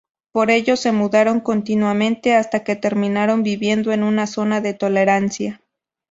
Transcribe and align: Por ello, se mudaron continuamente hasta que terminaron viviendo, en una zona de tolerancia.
Por 0.31 0.49
ello, 0.49 0.77
se 0.77 0.91
mudaron 0.91 1.41
continuamente 1.41 2.33
hasta 2.33 2.63
que 2.63 2.75
terminaron 2.75 3.43
viviendo, 3.43 3.91
en 3.91 4.01
una 4.01 4.25
zona 4.25 4.59
de 4.59 4.73
tolerancia. 4.73 5.61